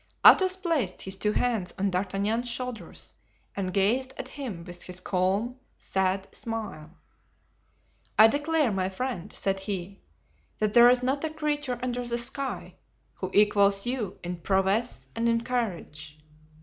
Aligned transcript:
Athos 0.25 0.55
placed 0.57 1.03
his 1.03 1.15
two 1.15 1.33
hands 1.33 1.75
on 1.77 1.91
D'Artagnan's 1.91 2.49
shoulders, 2.49 3.13
and 3.55 3.71
gazed 3.71 4.15
at 4.17 4.29
him 4.29 4.63
with 4.63 4.81
his 4.81 4.99
calm, 4.99 5.57
sad 5.77 6.27
smile. 6.35 6.97
"I 8.17 8.25
declare, 8.25 8.71
my 8.71 8.89
friend," 8.89 9.31
said 9.31 9.59
he, 9.59 10.01
"that 10.57 10.73
there 10.73 10.89
is 10.89 11.03
not 11.03 11.23
a 11.23 11.29
creature 11.29 11.77
under 11.83 12.03
the 12.03 12.17
sky 12.17 12.77
who 13.13 13.29
equals 13.31 13.85
you 13.85 14.17
in 14.23 14.37
prowess 14.37 15.05
and 15.15 15.29
in 15.29 15.41
courage. 15.43 16.17